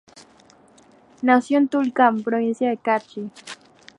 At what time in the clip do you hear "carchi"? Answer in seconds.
2.77-3.29